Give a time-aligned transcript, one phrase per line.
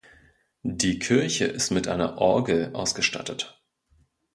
[0.63, 3.61] Die Kirche ist mit einer Orgel ausgestattet.